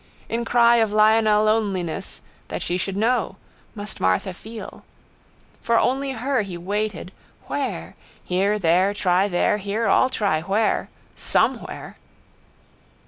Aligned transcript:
In 0.29 0.45
cry 0.45 0.77
of 0.77 0.91
lionel 0.91 1.43
loneliness 1.43 2.21
that 2.47 2.63
she 2.63 2.75
should 2.75 2.97
know, 2.97 3.35
must 3.75 3.99
martha 4.01 4.33
feel. 4.33 4.83
For 5.61 5.77
only 5.77 6.13
her 6.13 6.41
he 6.41 6.57
waited. 6.57 7.11
Where? 7.45 7.95
Here 8.23 8.57
there 8.57 8.95
try 8.95 9.27
there 9.27 9.57
here 9.59 9.85
all 9.85 10.09
try 10.09 10.41
where. 10.41 10.89
Somewhere. 11.15 11.97